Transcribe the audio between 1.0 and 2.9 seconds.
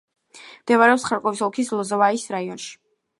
ხარკოვის ოლქის ლოზოვაიის რაიონში.